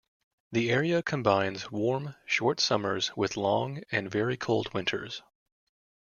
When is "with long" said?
3.15-3.83